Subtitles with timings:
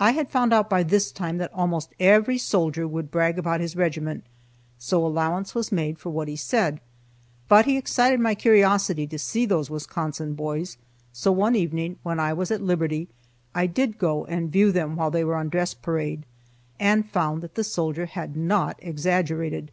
[0.00, 3.76] I had found out by this time that almost every soldier would brag about his
[3.76, 4.24] regiment,
[4.80, 6.80] so allowance was made for what he said.
[7.46, 10.76] But he excited my curiosity to see those Wisconsin boys,
[11.12, 13.06] so one evening when I was at liberty,
[13.54, 16.26] I did go and view them while they were on dress parade,
[16.80, 19.70] and found that the soldier had not exaggerated.